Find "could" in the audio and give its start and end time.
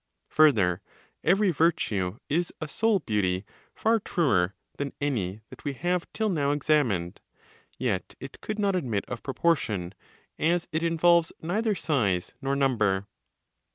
8.41-8.57